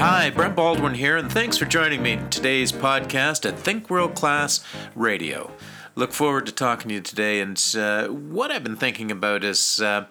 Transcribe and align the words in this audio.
Hi, 0.00 0.30
Brent 0.30 0.56
Baldwin 0.56 0.94
here, 0.94 1.18
and 1.18 1.30
thanks 1.30 1.58
for 1.58 1.66
joining 1.66 2.02
me 2.02 2.12
in 2.12 2.30
today's 2.30 2.72
podcast 2.72 3.46
at 3.46 3.58
Think 3.58 3.90
World 3.90 4.14
Class 4.14 4.64
Radio. 4.94 5.50
Look 5.94 6.12
forward 6.12 6.46
to 6.46 6.52
talking 6.52 6.88
to 6.88 6.94
you 6.94 7.00
today, 7.02 7.38
and 7.38 7.62
uh, 7.76 8.08
what 8.08 8.50
I've 8.50 8.64
been 8.64 8.76
thinking 8.76 9.10
about 9.10 9.44
is 9.44 9.78
uh, 9.78 10.06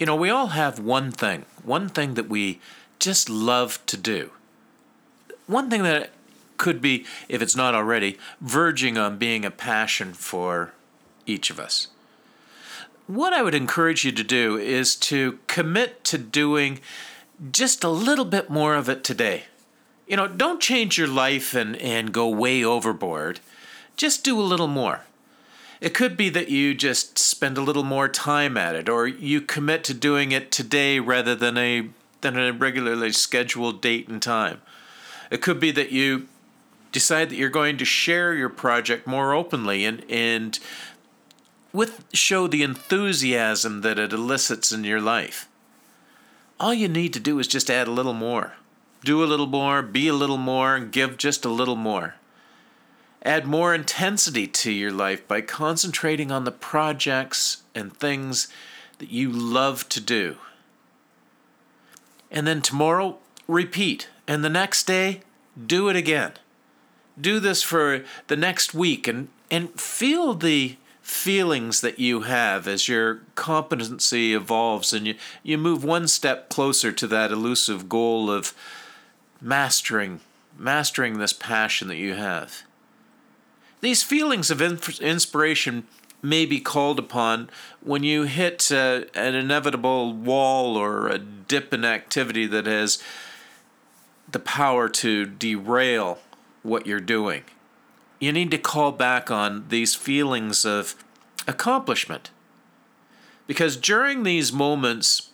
you 0.00 0.06
know, 0.06 0.16
we 0.16 0.30
all 0.30 0.48
have 0.48 0.80
one 0.80 1.12
thing, 1.12 1.44
one 1.62 1.88
thing 1.88 2.14
that 2.14 2.28
we 2.28 2.58
just 2.98 3.30
love 3.30 3.78
to 3.86 3.96
do. 3.96 4.32
One 5.46 5.70
thing 5.70 5.84
that 5.84 6.10
could 6.56 6.80
be, 6.82 7.06
if 7.28 7.40
it's 7.40 7.54
not 7.54 7.76
already, 7.76 8.18
verging 8.40 8.98
on 8.98 9.16
being 9.16 9.44
a 9.44 9.52
passion 9.52 10.12
for 10.12 10.72
each 11.24 11.50
of 11.50 11.60
us. 11.60 11.86
What 13.06 13.32
I 13.32 13.42
would 13.44 13.54
encourage 13.54 14.04
you 14.04 14.10
to 14.10 14.24
do 14.24 14.56
is 14.56 14.96
to 14.96 15.38
commit 15.46 16.02
to 16.02 16.18
doing 16.18 16.80
just 17.52 17.84
a 17.84 17.88
little 17.88 18.24
bit 18.24 18.50
more 18.50 18.74
of 18.74 18.88
it 18.88 19.04
today. 19.04 19.44
You 20.06 20.16
know, 20.16 20.26
don't 20.26 20.60
change 20.60 20.96
your 20.96 21.08
life 21.08 21.54
and, 21.54 21.76
and 21.76 22.12
go 22.12 22.28
way 22.28 22.64
overboard. 22.64 23.40
Just 23.96 24.24
do 24.24 24.40
a 24.40 24.42
little 24.42 24.68
more. 24.68 25.02
It 25.80 25.94
could 25.94 26.16
be 26.16 26.28
that 26.30 26.48
you 26.48 26.74
just 26.74 27.18
spend 27.18 27.56
a 27.56 27.62
little 27.62 27.84
more 27.84 28.08
time 28.08 28.56
at 28.56 28.74
it, 28.74 28.88
or 28.88 29.06
you 29.06 29.40
commit 29.40 29.84
to 29.84 29.94
doing 29.94 30.32
it 30.32 30.50
today 30.50 30.98
rather 30.98 31.34
than 31.34 31.56
a 31.56 31.88
than 32.20 32.36
a 32.36 32.52
regularly 32.52 33.12
scheduled 33.12 33.80
date 33.80 34.08
and 34.08 34.20
time. 34.20 34.60
It 35.30 35.40
could 35.40 35.60
be 35.60 35.70
that 35.70 35.92
you 35.92 36.26
decide 36.90 37.30
that 37.30 37.36
you're 37.36 37.48
going 37.48 37.76
to 37.78 37.84
share 37.84 38.34
your 38.34 38.48
project 38.48 39.06
more 39.06 39.34
openly 39.34 39.84
and 39.84 40.04
and 40.10 40.58
with 41.72 42.04
show 42.12 42.48
the 42.48 42.64
enthusiasm 42.64 43.82
that 43.82 43.98
it 44.00 44.12
elicits 44.12 44.72
in 44.72 44.82
your 44.82 45.00
life. 45.00 45.48
All 46.60 46.74
you 46.74 46.88
need 46.88 47.12
to 47.12 47.20
do 47.20 47.38
is 47.38 47.46
just 47.46 47.70
add 47.70 47.86
a 47.86 47.92
little 47.92 48.14
more. 48.14 48.54
Do 49.04 49.22
a 49.22 49.26
little 49.26 49.46
more, 49.46 49.80
be 49.80 50.08
a 50.08 50.12
little 50.14 50.38
more, 50.38 50.80
give 50.80 51.16
just 51.16 51.44
a 51.44 51.48
little 51.48 51.76
more. 51.76 52.16
Add 53.22 53.46
more 53.46 53.74
intensity 53.74 54.46
to 54.46 54.72
your 54.72 54.90
life 54.90 55.26
by 55.28 55.40
concentrating 55.40 56.32
on 56.32 56.44
the 56.44 56.52
projects 56.52 57.62
and 57.74 57.96
things 57.96 58.48
that 58.98 59.10
you 59.10 59.30
love 59.30 59.88
to 59.90 60.00
do. 60.00 60.36
And 62.30 62.46
then 62.46 62.60
tomorrow, 62.60 63.18
repeat. 63.46 64.08
And 64.26 64.44
the 64.44 64.50
next 64.50 64.86
day, 64.86 65.22
do 65.64 65.88
it 65.88 65.96
again. 65.96 66.32
Do 67.20 67.40
this 67.40 67.62
for 67.62 68.04
the 68.26 68.36
next 68.36 68.74
week 68.74 69.08
and, 69.08 69.28
and 69.50 69.80
feel 69.80 70.34
the 70.34 70.76
feelings 71.08 71.80
that 71.80 71.98
you 71.98 72.20
have 72.20 72.68
as 72.68 72.86
your 72.86 73.22
competency 73.34 74.34
evolves 74.34 74.92
and 74.92 75.06
you, 75.06 75.14
you 75.42 75.56
move 75.56 75.82
one 75.82 76.06
step 76.06 76.50
closer 76.50 76.92
to 76.92 77.06
that 77.06 77.32
elusive 77.32 77.88
goal 77.88 78.30
of 78.30 78.52
mastering 79.40 80.20
mastering 80.58 81.18
this 81.18 81.32
passion 81.32 81.88
that 81.88 81.96
you 81.96 82.14
have. 82.14 82.64
These 83.80 84.02
feelings 84.02 84.50
of 84.50 84.60
inspiration 84.60 85.86
may 86.20 86.44
be 86.44 86.60
called 86.60 86.98
upon 86.98 87.48
when 87.80 88.02
you 88.02 88.24
hit 88.24 88.70
uh, 88.70 89.02
an 89.14 89.34
inevitable 89.34 90.12
wall 90.12 90.76
or 90.76 91.08
a 91.08 91.18
dip 91.18 91.72
in 91.72 91.84
activity 91.84 92.44
that 92.46 92.66
has 92.66 93.02
the 94.30 94.40
power 94.40 94.88
to 94.88 95.24
derail 95.24 96.18
what 96.62 96.86
you're 96.86 97.00
doing. 97.00 97.44
You 98.18 98.32
need 98.32 98.50
to 98.50 98.58
call 98.58 98.92
back 98.92 99.30
on 99.30 99.66
these 99.68 99.94
feelings 99.94 100.64
of 100.64 100.94
accomplishment. 101.46 102.30
Because 103.46 103.76
during 103.76 104.22
these 104.22 104.52
moments 104.52 105.30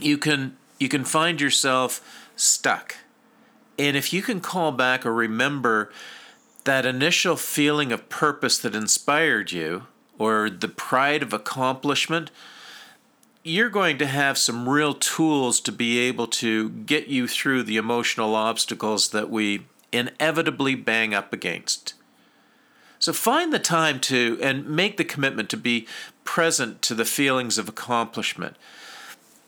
you 0.00 0.16
can 0.16 0.56
you 0.78 0.88
can 0.88 1.04
find 1.04 1.40
yourself 1.40 2.28
stuck. 2.36 2.96
And 3.78 3.96
if 3.96 4.12
you 4.12 4.22
can 4.22 4.40
call 4.40 4.72
back 4.72 5.04
or 5.04 5.12
remember 5.12 5.92
that 6.64 6.86
initial 6.86 7.36
feeling 7.36 7.92
of 7.92 8.08
purpose 8.08 8.58
that 8.58 8.74
inspired 8.74 9.50
you, 9.50 9.86
or 10.18 10.50
the 10.50 10.68
pride 10.68 11.22
of 11.22 11.32
accomplishment, 11.32 12.30
you're 13.44 13.70
going 13.70 13.96
to 13.98 14.06
have 14.06 14.36
some 14.36 14.68
real 14.68 14.92
tools 14.92 15.60
to 15.60 15.72
be 15.72 15.98
able 15.98 16.26
to 16.26 16.68
get 16.70 17.06
you 17.06 17.26
through 17.28 17.62
the 17.62 17.76
emotional 17.76 18.34
obstacles 18.34 19.10
that 19.10 19.30
we 19.30 19.64
inevitably 19.92 20.74
bang 20.74 21.14
up 21.14 21.32
against. 21.32 21.94
So 22.98 23.12
find 23.12 23.52
the 23.52 23.58
time 23.58 24.00
to 24.00 24.38
and 24.42 24.68
make 24.68 24.96
the 24.96 25.04
commitment 25.04 25.48
to 25.50 25.56
be 25.56 25.86
present 26.24 26.82
to 26.82 26.94
the 26.94 27.04
feelings 27.04 27.58
of 27.58 27.68
accomplishment. 27.68 28.56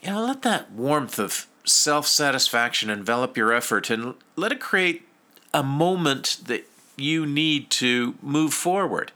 You 0.03 0.13
know, 0.13 0.25
let 0.25 0.43
that 0.43 0.71
warmth 0.71 1.19
of 1.19 1.47
self 1.65 2.07
satisfaction 2.07 2.91
envelop 2.91 3.37
your 3.37 3.53
effort 3.53 3.91
and 3.91 4.15
let 4.37 4.53
it 4.53 4.61
create 4.61 5.07
a 5.53 5.63
moment 5.63 6.39
that 6.45 6.65
you 6.97 7.27
need 7.27 7.71
to 7.71 8.15
move 8.23 8.55
forward. 8.55 9.13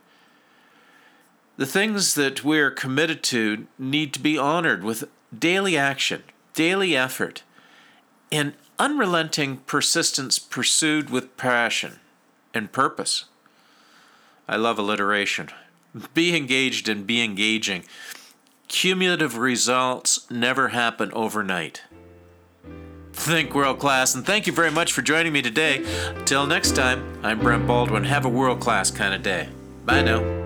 The 1.57 1.67
things 1.67 2.15
that 2.15 2.43
we're 2.43 2.71
committed 2.71 3.23
to 3.25 3.67
need 3.79 4.13
to 4.15 4.21
be 4.21 4.37
honored 4.37 4.83
with 4.83 5.05
daily 5.37 5.77
action, 5.77 6.25
daily 6.53 6.97
effort, 6.97 7.45
and 8.33 8.55
unrelenting 8.79 9.59
persistence 9.67 10.39
pursued 10.39 11.11
with 11.11 11.37
passion 11.37 12.01
and 12.53 12.73
purpose. 12.73 13.25
I 14.49 14.57
love 14.57 14.79
alliteration. 14.79 15.49
Be 16.13 16.37
engaged 16.37 16.89
and 16.89 17.07
be 17.07 17.23
engaging. 17.23 17.85
Cumulative 18.69 19.39
results 19.39 20.29
never 20.31 20.69
happen 20.69 21.13
overnight. 21.13 21.83
Think 23.13 23.55
world 23.55 23.79
class, 23.79 24.15
and 24.15 24.27
thank 24.27 24.47
you 24.47 24.53
very 24.53 24.73
much 24.73 24.93
for 24.93 25.03
joining 25.03 25.33
me 25.33 25.41
today. 25.41 25.85
Till 26.25 26.47
next 26.47 26.75
time, 26.75 27.21
I'm 27.23 27.39
Brent 27.39 27.67
Baldwin. 27.67 28.05
Have 28.05 28.25
a 28.25 28.29
world 28.29 28.61
class 28.61 28.91
kind 28.91 29.15
of 29.15 29.23
day. 29.23 29.49
Bye 29.85 30.03
now. 30.03 30.44